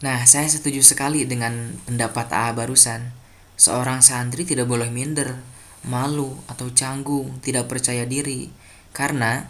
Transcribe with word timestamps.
Nah, 0.00 0.24
saya 0.24 0.48
setuju 0.48 0.80
sekali 0.80 1.28
dengan 1.28 1.76
pendapat 1.84 2.32
AA 2.32 2.56
barusan. 2.56 3.12
Seorang 3.60 4.00
santri 4.00 4.48
tidak 4.48 4.64
boleh 4.64 4.88
minder, 4.88 5.36
malu, 5.84 6.40
atau 6.48 6.72
canggung, 6.72 7.36
tidak 7.44 7.68
percaya 7.68 8.08
diri. 8.08 8.48
Karena 8.96 9.44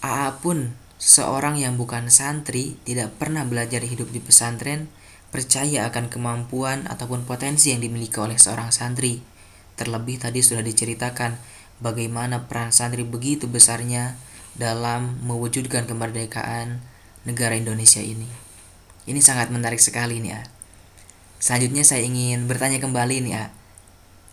AA 0.00 0.40
pun 0.40 0.72
seorang 0.96 1.60
yang 1.60 1.76
bukan 1.76 2.08
santri 2.08 2.80
tidak 2.88 3.12
pernah 3.20 3.44
belajar 3.44 3.84
hidup 3.84 4.08
di 4.08 4.24
pesantren, 4.24 4.88
percaya 5.28 5.84
akan 5.92 6.08
kemampuan 6.08 6.88
ataupun 6.88 7.28
potensi 7.28 7.76
yang 7.76 7.84
dimiliki 7.84 8.16
oleh 8.16 8.40
seorang 8.40 8.72
santri. 8.72 9.20
Terlebih 9.76 10.24
tadi 10.24 10.40
sudah 10.40 10.64
diceritakan 10.64 11.36
bagaimana 11.84 12.48
peran 12.48 12.72
santri 12.72 13.04
begitu 13.04 13.44
besarnya 13.44 14.16
dalam 14.56 15.20
mewujudkan 15.20 15.84
kemerdekaan 15.84 16.80
negara 17.28 17.60
Indonesia 17.60 18.00
ini. 18.00 18.49
Ini 19.08 19.20
sangat 19.24 19.48
menarik 19.48 19.80
sekali 19.80 20.20
nih 20.20 20.32
ya. 20.36 20.42
Selanjutnya 21.40 21.84
saya 21.88 22.04
ingin 22.04 22.44
bertanya 22.44 22.76
kembali 22.76 23.24
nih 23.24 23.32
ya. 23.32 23.44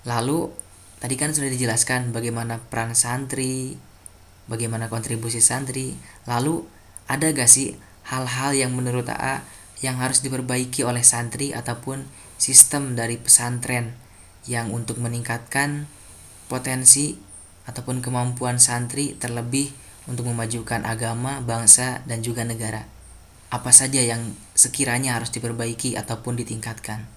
Lalu 0.04 0.52
tadi 1.00 1.16
kan 1.16 1.32
sudah 1.32 1.48
dijelaskan 1.48 2.12
bagaimana 2.12 2.60
peran 2.60 2.92
santri, 2.92 3.80
bagaimana 4.52 4.92
kontribusi 4.92 5.40
santri. 5.40 5.96
Lalu 6.28 6.68
ada 7.08 7.32
gak 7.32 7.48
sih 7.48 7.80
hal-hal 8.12 8.52
yang 8.52 8.76
menurut 8.76 9.08
AA 9.08 9.48
yang 9.80 10.04
harus 10.04 10.20
diperbaiki 10.20 10.84
oleh 10.84 11.06
santri 11.06 11.56
ataupun 11.56 12.04
sistem 12.36 13.00
dari 13.00 13.16
pesantren 13.16 13.96
yang 14.44 14.76
untuk 14.76 15.00
meningkatkan 15.00 15.88
potensi 16.52 17.16
ataupun 17.68 18.04
kemampuan 18.04 18.60
santri 18.60 19.16
terlebih 19.16 19.72
untuk 20.08 20.28
memajukan 20.28 20.88
agama, 20.88 21.44
bangsa, 21.44 22.04
dan 22.08 22.24
juga 22.24 22.48
negara 22.48 22.97
apa 23.48 23.72
saja 23.72 24.04
yang 24.04 24.36
sekiranya 24.52 25.16
harus 25.16 25.32
diperbaiki 25.32 25.96
ataupun 25.96 26.36
ditingkatkan? 26.36 27.08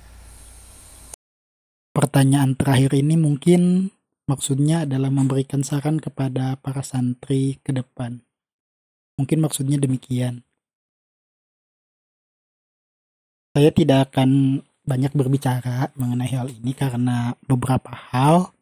Pertanyaan 1.91 2.55
terakhir 2.55 2.95
ini 2.95 3.19
mungkin 3.19 3.91
maksudnya 4.31 4.87
adalah 4.87 5.11
memberikan 5.11 5.67
saran 5.67 5.99
kepada 5.99 6.55
para 6.63 6.87
santri 6.87 7.59
ke 7.67 7.75
depan. 7.75 8.23
Mungkin 9.19 9.43
maksudnya 9.43 9.77
demikian. 9.77 10.47
Saya 13.51 13.75
tidak 13.75 14.15
akan 14.15 14.63
banyak 14.87 15.11
berbicara 15.11 15.91
mengenai 15.99 16.31
hal 16.31 16.47
ini 16.47 16.71
karena 16.71 17.35
beberapa 17.43 17.91
hal. 17.91 18.55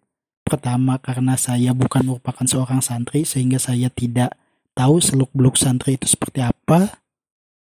Pertama, 0.48 0.97
karena 0.97 1.36
saya 1.36 1.77
bukan 1.77 2.08
merupakan 2.08 2.48
seorang 2.48 2.80
santri, 2.80 3.28
sehingga 3.28 3.60
saya 3.60 3.92
tidak 3.92 4.32
tahu 4.72 4.97
seluk-beluk 4.97 5.60
santri 5.60 6.00
itu 6.00 6.08
seperti 6.08 6.41
apa. 6.41 7.05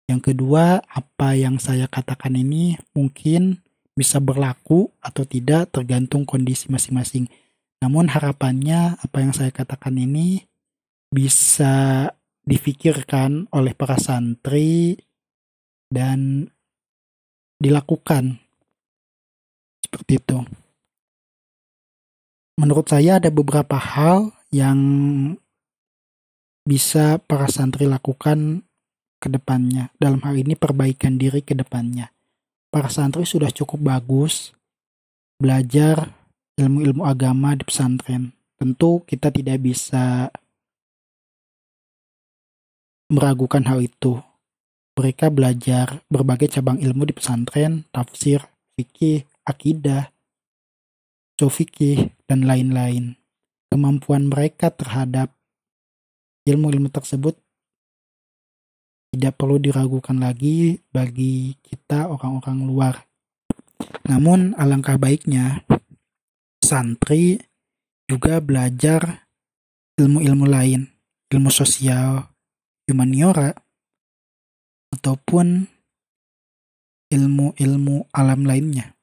Yang 0.10 0.34
kedua, 0.34 0.82
apa 0.86 1.38
yang 1.38 1.62
saya 1.62 1.86
katakan 1.86 2.38
ini 2.38 2.80
mungkin 2.96 3.62
bisa 3.92 4.18
berlaku 4.24 4.90
atau 5.04 5.28
tidak 5.28 5.70
tergantung 5.76 6.24
kondisi 6.24 6.72
masing-masing. 6.72 7.28
Namun 7.82 8.10
harapannya 8.10 8.98
apa 9.02 9.18
yang 9.22 9.34
saya 9.34 9.52
katakan 9.54 9.98
ini 9.98 10.46
bisa 11.12 12.08
difikirkan 12.48 13.52
oleh 13.52 13.76
para 13.76 14.00
santri 14.00 14.98
dan 15.92 16.50
dilakukan 17.62 18.42
seperti 19.86 20.18
itu. 20.18 20.40
Menurut 22.58 22.88
saya 22.88 23.20
ada 23.20 23.30
beberapa 23.30 23.76
hal 23.76 24.32
yang 24.54 24.80
bisa 26.64 27.18
para 27.18 27.50
santri 27.50 27.90
lakukan 27.90 28.64
ke 29.22 29.30
depannya. 29.30 29.94
Dalam 30.02 30.18
hal 30.26 30.42
ini 30.42 30.58
perbaikan 30.58 31.22
diri 31.22 31.46
ke 31.46 31.54
depannya. 31.54 32.10
Para 32.74 32.90
santri 32.90 33.30
sudah 33.30 33.54
cukup 33.54 33.78
bagus 33.78 34.58
belajar 35.38 36.18
ilmu-ilmu 36.58 37.06
agama 37.06 37.54
di 37.54 37.62
pesantren. 37.62 38.34
Tentu 38.58 39.06
kita 39.06 39.30
tidak 39.30 39.62
bisa 39.62 40.34
meragukan 43.14 43.62
hal 43.70 43.86
itu. 43.86 44.18
Mereka 44.98 45.30
belajar 45.30 46.02
berbagai 46.10 46.58
cabang 46.58 46.78
ilmu 46.82 47.10
di 47.10 47.14
pesantren, 47.14 47.86
tafsir, 47.90 48.46
fikih, 48.78 49.26
akidah, 49.46 50.14
sofikih, 51.36 52.14
dan 52.30 52.46
lain-lain. 52.46 53.18
Kemampuan 53.72 54.30
mereka 54.30 54.70
terhadap 54.70 55.34
ilmu-ilmu 56.46 56.92
tersebut 56.92 57.40
tidak 59.12 59.36
perlu 59.36 59.60
diragukan 59.60 60.16
lagi 60.16 60.80
bagi 60.88 61.60
kita 61.60 62.08
orang-orang 62.08 62.60
luar. 62.64 62.96
Namun 64.08 64.56
alangkah 64.56 64.96
baiknya 64.96 65.68
santri 66.64 67.44
juga 68.08 68.40
belajar 68.40 69.28
ilmu-ilmu 70.00 70.48
lain, 70.48 70.88
ilmu 71.28 71.52
sosial, 71.52 72.32
humaniora, 72.88 73.52
ataupun 74.96 75.68
ilmu-ilmu 77.12 78.08
alam 78.16 78.48
lainnya. 78.48 78.96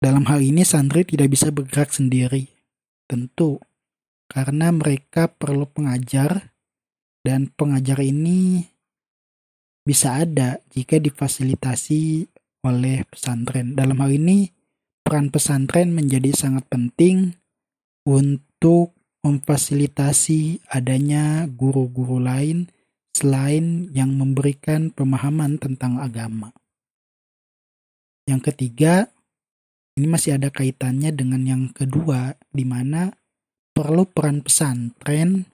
Dalam 0.00 0.28
hal 0.28 0.44
ini 0.44 0.64
santri 0.64 1.04
tidak 1.04 1.32
bisa 1.32 1.48
bergerak 1.48 1.92
sendiri, 1.92 2.48
tentu, 3.08 3.60
karena 4.28 4.72
mereka 4.72 5.28
perlu 5.28 5.68
pengajar 5.68 6.49
dan 7.20 7.52
pengajar 7.52 8.00
ini 8.00 8.64
bisa 9.84 10.22
ada 10.22 10.60
jika 10.72 11.00
difasilitasi 11.00 12.28
oleh 12.64 13.04
pesantren. 13.08 13.76
Dalam 13.76 13.96
hal 14.00 14.12
ini, 14.12 14.52
peran 15.00 15.32
pesantren 15.32 15.96
menjadi 15.96 16.30
sangat 16.36 16.68
penting 16.68 17.34
untuk 18.06 18.96
memfasilitasi 19.20 20.64
adanya 20.72 21.44
guru-guru 21.50 22.22
lain 22.22 22.72
selain 23.12 23.92
yang 23.92 24.16
memberikan 24.16 24.88
pemahaman 24.94 25.60
tentang 25.60 26.00
agama. 26.00 26.56
Yang 28.24 28.54
ketiga, 28.54 29.10
ini 29.98 30.06
masih 30.06 30.38
ada 30.40 30.48
kaitannya 30.48 31.10
dengan 31.12 31.42
yang 31.44 31.62
kedua, 31.74 32.38
di 32.54 32.64
mana 32.64 33.10
perlu 33.74 34.06
peran 34.06 34.40
pesantren 34.40 35.49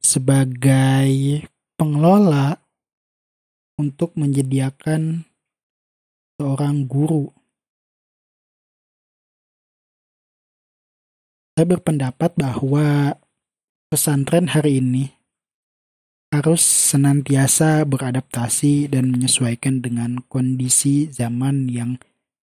sebagai 0.00 1.44
pengelola 1.76 2.56
untuk 3.80 4.16
menyediakan 4.16 5.24
seorang 6.40 6.88
guru. 6.88 7.28
Saya 11.56 11.76
berpendapat 11.76 12.36
bahwa 12.40 13.16
pesantren 13.92 14.48
hari 14.48 14.80
ini 14.80 15.12
harus 16.32 16.62
senantiasa 16.62 17.84
beradaptasi 17.84 18.88
dan 18.88 19.12
menyesuaikan 19.12 19.82
dengan 19.84 20.24
kondisi 20.30 21.10
zaman 21.10 21.68
yang 21.68 22.00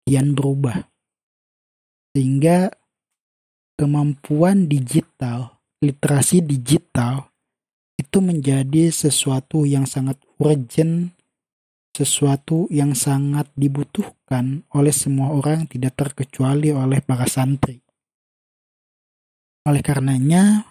kian 0.03 0.33
berubah. 0.33 0.89
Sehingga 2.11 2.73
kemampuan 3.77 4.65
digital, 4.65 5.61
literasi 5.79 6.41
digital 6.41 7.26
itu 7.97 8.21
menjadi 8.21 8.93
sesuatu 8.93 9.65
yang 9.65 9.89
sangat 9.89 10.21
urgent, 10.37 11.17
sesuatu 11.97 12.69
yang 12.69 12.93
sangat 12.93 13.49
dibutuhkan 13.57 14.61
oleh 14.69 14.93
semua 14.93 15.33
orang 15.33 15.65
tidak 15.65 15.97
terkecuali 15.97 16.69
oleh 16.69 17.01
para 17.01 17.25
santri. 17.25 17.81
Oleh 19.65 19.81
karenanya, 19.81 20.63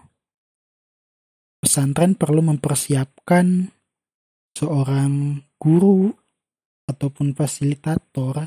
pesantren 1.59 2.15
perlu 2.15 2.47
mempersiapkan 2.47 3.75
seorang 4.55 5.43
guru 5.59 6.15
ataupun 6.87 7.35
fasilitator 7.35 8.47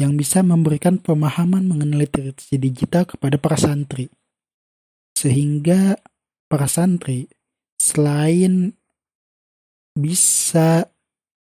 yang 0.00 0.16
bisa 0.16 0.40
memberikan 0.40 0.96
pemahaman 0.96 1.68
mengenai 1.68 2.08
literasi 2.08 2.56
digital 2.56 3.04
kepada 3.04 3.36
para 3.36 3.60
santri. 3.60 4.08
Sehingga 5.14 6.00
para 6.48 6.66
santri 6.70 7.28
selain 7.78 8.74
bisa 9.94 10.90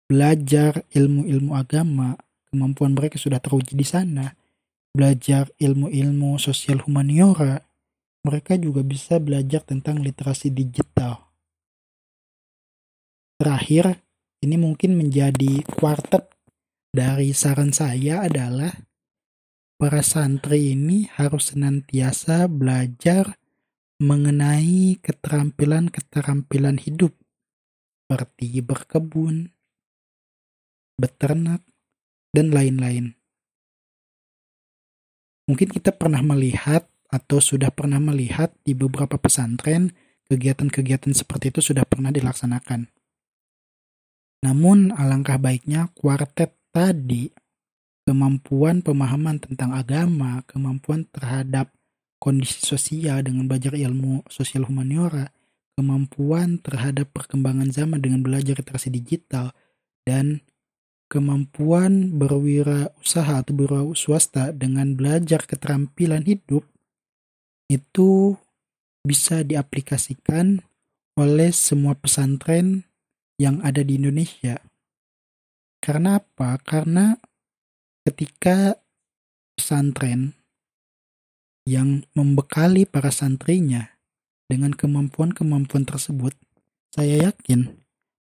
belajar 0.10 0.86
ilmu-ilmu 0.94 1.58
agama, 1.58 2.18
kemampuan 2.50 2.94
mereka 2.94 3.18
sudah 3.18 3.42
teruji 3.42 3.74
di 3.74 3.86
sana, 3.86 4.34
belajar 4.94 5.50
ilmu-ilmu 5.58 6.38
sosial 6.38 6.86
humaniora, 6.86 7.58
mereka 8.26 8.54
juga 8.58 8.86
bisa 8.86 9.18
belajar 9.18 9.66
tentang 9.66 10.02
literasi 10.02 10.54
digital. 10.54 11.34
Terakhir, 13.42 14.00
ini 14.46 14.56
mungkin 14.60 14.96
menjadi 14.96 15.66
kuartet 15.66 16.30
dari 16.94 17.34
saran 17.34 17.74
saya 17.74 18.30
adalah 18.30 18.72
para 19.82 20.06
santri 20.06 20.78
ini 20.78 21.10
harus 21.18 21.52
senantiasa 21.52 22.46
belajar 22.48 23.36
mengenai 24.02 24.98
keterampilan-keterampilan 25.02 26.82
hidup 26.82 27.14
seperti 28.06 28.62
berkebun, 28.62 29.54
beternak, 31.02 31.66
dan 32.34 32.54
lain-lain. 32.54 33.18
Mungkin 35.50 35.70
kita 35.74 35.92
pernah 35.92 36.24
melihat 36.24 36.88
atau 37.10 37.38
sudah 37.42 37.74
pernah 37.74 38.00
melihat 38.00 38.54
di 38.64 38.74
beberapa 38.78 39.20
pesantren 39.20 39.92
kegiatan-kegiatan 40.32 41.14
seperti 41.14 41.52
itu 41.52 41.74
sudah 41.74 41.84
pernah 41.84 42.14
dilaksanakan. 42.14 42.90
Namun 44.46 44.94
alangkah 44.94 45.42
baiknya 45.42 45.90
kuartet 45.98 46.54
tadi 46.70 47.34
kemampuan 48.06 48.86
pemahaman 48.86 49.42
tentang 49.42 49.74
agama, 49.74 50.44
kemampuan 50.46 51.08
terhadap 51.10 51.73
kondisi 52.24 52.64
sosial 52.64 53.20
dengan 53.28 53.52
belajar 53.52 53.76
ilmu 53.76 54.24
sosial 54.32 54.64
humaniora, 54.64 55.28
kemampuan 55.76 56.64
terhadap 56.64 57.12
perkembangan 57.12 57.68
zaman 57.68 58.00
dengan 58.00 58.24
belajar 58.24 58.56
literasi 58.56 58.88
digital, 58.88 59.52
dan 60.08 60.40
kemampuan 61.12 62.16
berwirausaha 62.16 63.44
atau 63.44 63.52
berwirausaha 63.52 64.00
swasta 64.00 64.44
dengan 64.56 64.96
belajar 64.96 65.44
keterampilan 65.44 66.24
hidup 66.24 66.64
itu 67.68 68.40
bisa 69.04 69.44
diaplikasikan 69.44 70.64
oleh 71.20 71.52
semua 71.52 71.94
pesantren 72.00 72.88
yang 73.36 73.60
ada 73.68 73.84
di 73.84 74.00
Indonesia. 74.00 74.64
Karena 75.84 76.24
apa? 76.24 76.56
Karena 76.64 77.12
ketika 78.08 78.80
pesantren 79.60 80.43
yang 81.64 82.04
membekali 82.12 82.84
para 82.84 83.12
santrinya 83.12 83.96
dengan 84.52 84.76
kemampuan-kemampuan 84.76 85.88
tersebut, 85.88 86.36
saya 86.92 87.32
yakin 87.32 87.80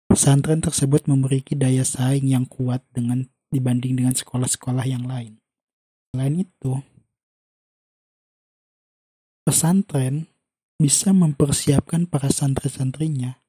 pesantren 0.08 0.64
tersebut 0.64 1.04
memiliki 1.06 1.52
daya 1.52 1.84
saing 1.84 2.26
yang 2.26 2.48
kuat 2.48 2.80
dengan 2.96 3.28
dibanding 3.52 3.94
dengan 4.00 4.16
sekolah-sekolah 4.16 4.84
yang 4.88 5.04
lain. 5.04 5.38
Selain 6.10 6.34
itu, 6.40 6.80
pesantren 9.44 10.26
bisa 10.76 11.12
mempersiapkan 11.12 12.04
para 12.08 12.28
santri-santrinya 12.28 13.40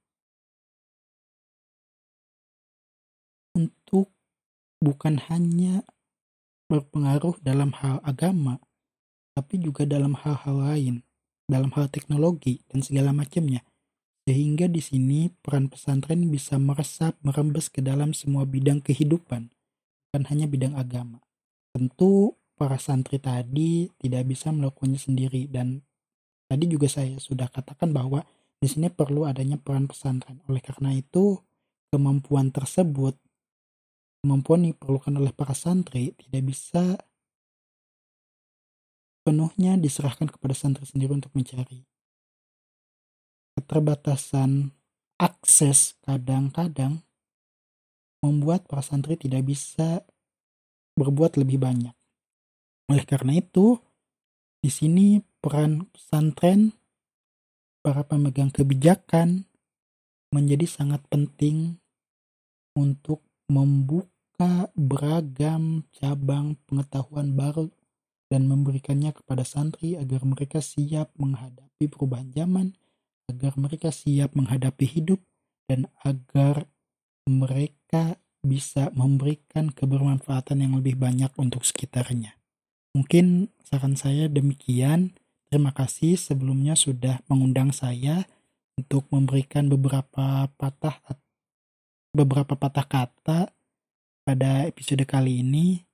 untuk 3.57 4.13
bukan 4.77 5.17
hanya 5.31 5.81
berpengaruh 6.69 7.39
dalam 7.41 7.73
hal 7.79 8.03
agama, 8.03 8.61
tapi 9.37 9.61
juga 9.61 9.85
dalam 9.85 10.17
hal-hal 10.17 10.57
lain, 10.57 10.95
dalam 11.45 11.69
hal 11.77 11.93
teknologi 11.93 12.65
dan 12.73 12.81
segala 12.81 13.13
macamnya. 13.13 13.61
Sehingga 14.25 14.65
di 14.65 14.81
sini 14.81 15.29
peran 15.29 15.69
pesantren 15.69 16.25
bisa 16.33 16.57
meresap, 16.57 17.13
merembes 17.21 17.69
ke 17.69 17.85
dalam 17.85 18.17
semua 18.17 18.49
bidang 18.49 18.81
kehidupan, 18.81 19.53
bukan 20.09 20.23
hanya 20.33 20.49
bidang 20.49 20.73
agama. 20.73 21.21
Tentu 21.69 22.33
para 22.57 22.81
santri 22.81 23.21
tadi 23.21 23.85
tidak 24.01 24.25
bisa 24.25 24.49
melakukannya 24.49 24.97
sendiri 24.97 25.45
dan 25.45 25.85
tadi 26.49 26.65
juga 26.65 26.89
saya 26.89 27.13
sudah 27.21 27.45
katakan 27.53 27.93
bahwa 27.93 28.25
di 28.57 28.65
sini 28.65 28.89
perlu 28.89 29.29
adanya 29.29 29.61
peran 29.61 29.85
pesantren. 29.85 30.41
Oleh 30.49 30.65
karena 30.65 30.97
itu, 30.97 31.37
kemampuan 31.93 32.49
tersebut, 32.49 33.13
kemampuan 34.25 34.65
yang 34.65 34.73
diperlukan 34.73 35.13
oleh 35.13 35.29
para 35.29 35.53
santri 35.53 36.17
tidak 36.17 36.41
bisa 36.41 36.97
penuhnya 39.27 39.75
diserahkan 39.75 40.31
kepada 40.31 40.55
santri 40.55 40.87
sendiri 40.87 41.11
untuk 41.11 41.35
mencari 41.35 41.83
keterbatasan 43.59 44.71
akses 45.19 45.99
kadang-kadang 46.07 47.03
membuat 48.23 48.63
para 48.71 48.79
santri 48.79 49.19
tidak 49.19 49.43
bisa 49.43 50.07
berbuat 50.95 51.35
lebih 51.35 51.59
banyak. 51.59 51.91
Oleh 52.87 53.03
karena 53.03 53.35
itu, 53.35 53.75
di 54.63 54.71
sini 54.71 55.19
peran 55.43 55.91
pesantren, 55.91 56.71
para 57.83 58.07
pemegang 58.07 58.47
kebijakan 58.47 59.43
menjadi 60.31 60.63
sangat 60.63 61.03
penting 61.11 61.75
untuk 62.79 63.27
membuka 63.51 64.71
beragam 64.75 65.83
cabang 65.91 66.55
pengetahuan 66.67 67.35
baru 67.35 67.67
dan 68.27 68.47
memberikannya 68.47 69.15
kepada 69.15 69.47
santri 69.47 69.95
agar 69.95 70.23
mereka 70.27 70.59
siap 70.59 71.11
menghadapi 71.15 71.87
perubahan 71.87 72.31
zaman 72.35 72.75
agar 73.27 73.55
mereka 73.59 73.91
siap 73.91 74.35
menghadapi 74.35 74.87
hidup 74.87 75.19
dan 75.67 75.91
agar 76.03 76.67
mereka 77.27 78.19
bisa 78.43 78.87
memberikan 78.95 79.67
kebermanfaatan 79.71 80.63
yang 80.63 80.79
lebih 80.79 80.95
banyak 80.95 81.31
untuk 81.35 81.67
sekitarnya. 81.67 82.39
Mungkin 82.95 83.51
saran 83.61 83.99
saya 83.99 84.31
demikian. 84.31 85.13
Terima 85.47 85.71
kasih 85.71 86.19
sebelumnya 86.19 86.75
sudah 86.75 87.23
mengundang 87.31 87.71
saya 87.71 88.27
untuk 88.75 89.07
memberikan 89.11 89.71
beberapa 89.71 90.51
patah 90.59 90.99
beberapa 92.11 92.59
patah 92.59 92.83
kata 92.83 93.39
pada 94.27 94.67
episode 94.67 95.07
kali 95.07 95.39
ini. 95.39 95.86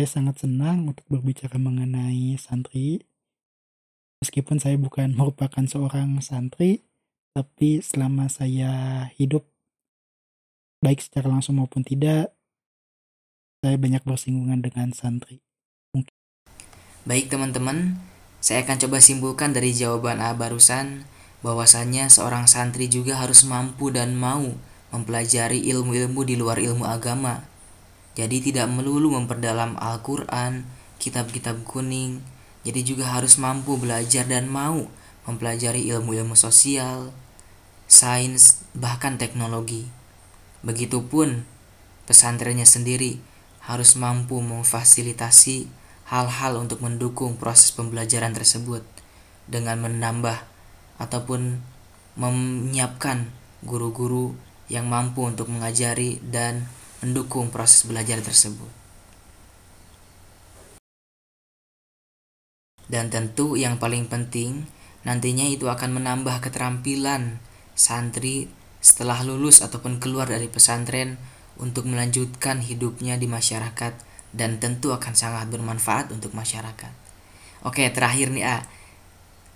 Saya 0.00 0.16
sangat 0.16 0.40
senang 0.40 0.88
untuk 0.88 1.04
berbicara 1.12 1.60
mengenai 1.60 2.32
santri 2.40 3.04
Meskipun 4.24 4.56
saya 4.56 4.80
bukan 4.80 5.12
merupakan 5.20 5.60
seorang 5.60 6.16
santri, 6.24 6.80
tapi 7.36 7.84
selama 7.84 8.32
saya 8.32 9.04
hidup, 9.20 9.44
baik 10.80 11.04
secara 11.04 11.28
langsung 11.28 11.60
maupun 11.60 11.84
tidak, 11.84 12.32
saya 13.60 13.76
banyak 13.76 14.00
bersinggungan 14.08 14.64
dengan 14.64 14.96
santri. 14.96 15.44
Mungkin. 15.92 16.16
Baik 17.04 17.28
teman-teman, 17.28 18.00
saya 18.40 18.64
akan 18.64 18.80
coba 18.80 19.04
simpulkan 19.04 19.52
dari 19.52 19.76
jawaban 19.76 20.24
A 20.24 20.32
barusan, 20.32 21.04
bahwasannya 21.44 22.08
seorang 22.08 22.48
santri 22.48 22.88
juga 22.88 23.20
harus 23.20 23.44
mampu 23.44 23.92
dan 23.92 24.16
mau 24.16 24.48
mempelajari 24.96 25.60
ilmu-ilmu 25.68 26.24
di 26.24 26.40
luar 26.40 26.56
ilmu 26.56 26.88
agama. 26.88 27.49
Jadi 28.18 28.42
tidak 28.50 28.66
melulu 28.66 29.14
memperdalam 29.14 29.78
Al-Quran, 29.78 30.66
kitab-kitab 30.98 31.62
kuning, 31.62 32.20
jadi 32.66 32.84
juga 32.84 33.08
harus 33.08 33.40
mampu 33.40 33.80
belajar 33.80 34.28
dan 34.28 34.50
mau 34.50 34.90
mempelajari 35.24 35.88
ilmu-ilmu 35.88 36.36
sosial, 36.36 37.14
sains, 37.88 38.66
bahkan 38.76 39.16
teknologi. 39.16 39.88
Begitupun 40.60 41.48
pesantrennya 42.04 42.68
sendiri 42.68 43.22
harus 43.64 43.96
mampu 43.96 44.42
memfasilitasi 44.42 45.70
hal-hal 46.10 46.58
untuk 46.58 46.82
mendukung 46.82 47.38
proses 47.38 47.70
pembelajaran 47.70 48.34
tersebut 48.34 48.82
dengan 49.46 49.78
menambah 49.80 50.42
ataupun 50.98 51.62
menyiapkan 52.18 53.30
guru-guru 53.62 54.34
yang 54.66 54.90
mampu 54.90 55.24
untuk 55.24 55.46
mengajari 55.48 56.18
dan 56.20 56.66
mendukung 57.00 57.48
proses 57.48 57.88
belajar 57.88 58.20
tersebut. 58.20 58.68
Dan 62.90 63.06
tentu 63.06 63.54
yang 63.54 63.78
paling 63.78 64.10
penting, 64.10 64.66
nantinya 65.06 65.46
itu 65.46 65.70
akan 65.70 66.02
menambah 66.02 66.42
keterampilan 66.42 67.38
santri 67.78 68.50
setelah 68.82 69.22
lulus 69.22 69.62
ataupun 69.62 70.02
keluar 70.02 70.26
dari 70.26 70.50
pesantren 70.50 71.16
untuk 71.60 71.86
melanjutkan 71.86 72.64
hidupnya 72.64 73.14
di 73.14 73.30
masyarakat 73.30 73.94
dan 74.34 74.58
tentu 74.58 74.90
akan 74.90 75.14
sangat 75.14 75.46
bermanfaat 75.52 76.10
untuk 76.10 76.34
masyarakat. 76.34 76.90
Oke, 77.62 77.86
terakhir 77.92 78.32
nih 78.32 78.46
A. 78.48 78.58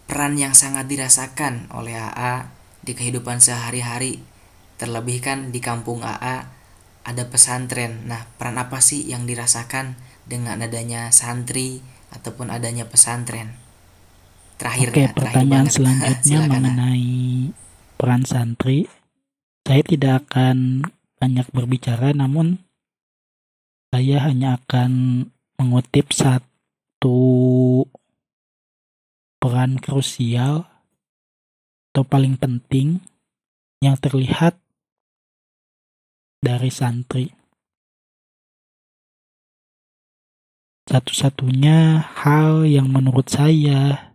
Peran 0.05 0.37
yang 0.37 0.53
sangat 0.53 0.85
dirasakan 0.85 1.73
oleh 1.73 1.97
AA 1.97 2.53
di 2.85 2.93
kehidupan 2.93 3.41
sehari-hari 3.41 4.21
terlebih 4.77 5.25
kan 5.25 5.49
di 5.49 5.65
kampung 5.65 6.05
AA 6.05 6.45
ada 7.05 7.29
pesantren. 7.29 8.09
Nah, 8.09 8.25
peran 8.41 8.57
apa 8.57 8.81
sih 8.81 9.05
yang 9.05 9.29
dirasakan 9.29 9.95
dengan 10.25 10.65
adanya 10.65 11.13
santri 11.13 11.85
ataupun 12.11 12.49
adanya 12.49 12.89
pesantren. 12.89 13.61
Terakhir 14.57 14.89
Oke, 14.97 15.05
ya, 15.05 15.11
pertanyaan 15.13 15.69
terakhir 15.69 15.77
selanjutnya 15.77 16.39
mengenai 16.49 17.13
peran 18.01 18.25
santri. 18.25 18.89
Saya 19.65 19.83
tidak 19.85 20.29
akan 20.29 20.89
banyak 21.21 21.47
berbicara 21.53 22.13
namun 22.13 22.61
saya 23.95 24.27
hanya 24.27 24.59
akan 24.61 25.25
mengutip 25.57 26.11
satu 26.11 27.21
peran 29.39 29.79
krusial 29.79 30.67
atau 31.95 32.03
paling 32.03 32.35
penting 32.35 32.99
yang 33.79 33.95
terlihat 34.01 34.59
dari 36.45 36.69
santri. 36.69 37.33
Satu-satunya 40.85 42.05
hal 42.21 42.69
yang 42.69 42.93
menurut 42.93 43.33
saya 43.33 44.13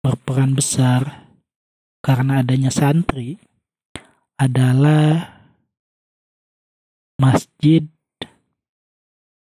berperan 0.00 0.56
besar 0.56 1.28
karena 2.00 2.40
adanya 2.40 2.72
santri 2.72 3.36
adalah 4.40 5.36
masjid 7.20 7.84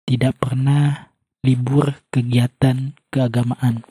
tidak 0.08 0.40
pernah 0.40 1.12
libur 1.44 2.00
kegiatan 2.08 2.96
keagamaan 3.12 3.84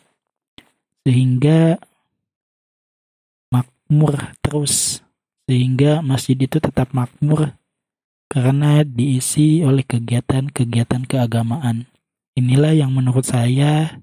sehingga 1.06 1.78
makmur 3.54 4.34
terus 4.42 5.04
sehingga 5.52 6.00
masjid 6.00 6.40
itu 6.40 6.64
tetap 6.64 6.96
makmur 6.96 7.60
karena 8.32 8.88
diisi 8.88 9.60
oleh 9.68 9.84
kegiatan-kegiatan 9.84 11.04
keagamaan. 11.04 11.92
Inilah 12.40 12.72
yang 12.72 12.96
menurut 12.96 13.28
saya 13.28 14.00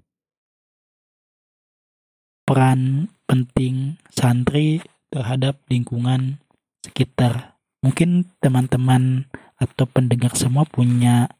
peran 2.45 3.09
penting 3.25 3.97
santri 4.13 4.85
terhadap 5.09 5.57
lingkungan 5.73 6.37
sekitar. 6.85 7.57
Mungkin 7.81 8.29
teman-teman 8.45 9.33
atau 9.57 9.89
pendengar 9.89 10.37
semua 10.37 10.69
punya 10.69 11.33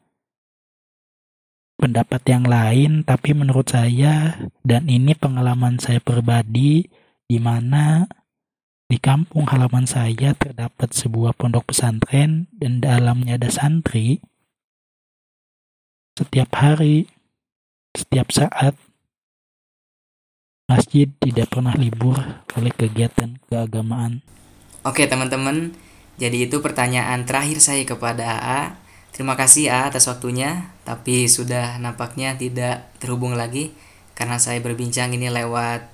pendapat 1.77 2.25
yang 2.25 2.49
lain, 2.49 3.05
tapi 3.05 3.37
menurut 3.37 3.69
saya 3.69 4.41
dan 4.65 4.89
ini 4.89 5.13
pengalaman 5.13 5.77
saya 5.77 6.01
pribadi 6.01 6.89
di 7.29 7.37
mana 7.37 8.09
di 8.89 8.97
kampung 8.97 9.45
halaman 9.45 9.85
saya 9.85 10.33
terdapat 10.33 10.89
sebuah 10.97 11.37
pondok 11.37 11.69
pesantren 11.69 12.49
dan 12.57 12.81
dalamnya 12.81 13.37
ada 13.37 13.53
santri. 13.53 14.17
Setiap 16.17 16.49
hari, 16.57 17.05
setiap 17.93 18.33
saat, 18.33 18.73
masjid 20.65 21.05
tidak 21.21 21.53
pernah 21.53 21.77
libur 21.77 22.17
oleh 22.57 22.73
kegiatan 22.73 23.37
keagamaan. 23.45 24.25
Oke 24.81 25.05
teman-teman, 25.05 25.77
jadi 26.17 26.49
itu 26.49 26.57
pertanyaan 26.57 27.29
terakhir 27.29 27.61
saya 27.61 27.85
kepada 27.85 28.41
AA. 28.41 28.61
Terima 29.13 29.37
kasih 29.37 29.69
A 29.69 29.93
atas 29.93 30.09
waktunya, 30.09 30.73
tapi 30.81 31.29
sudah 31.29 31.77
nampaknya 31.77 32.33
tidak 32.41 32.89
terhubung 32.97 33.37
lagi 33.37 33.69
karena 34.17 34.41
saya 34.41 34.57
berbincang 34.65 35.13
ini 35.13 35.29
lewat 35.29 35.85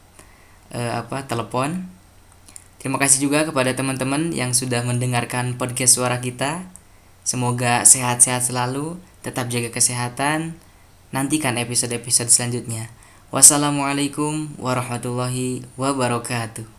uh, 0.72 1.04
apa 1.04 1.28
telepon. 1.28 1.95
Terima 2.86 3.01
kasih 3.01 3.25
juga 3.25 3.42
kepada 3.42 3.74
teman-teman 3.74 4.30
yang 4.30 4.54
sudah 4.54 4.86
mendengarkan 4.86 5.58
podcast 5.58 5.98
suara 5.98 6.22
kita. 6.22 6.70
Semoga 7.25 7.82
sehat-sehat 7.82 8.46
selalu, 8.46 9.01
tetap 9.25 9.50
jaga 9.50 9.74
kesehatan. 9.74 10.54
Nantikan 11.10 11.58
episode-episode 11.58 12.30
selanjutnya. 12.30 12.94
Wassalamualaikum 13.34 14.54
warahmatullahi 14.62 15.65
wabarakatuh. 15.82 16.75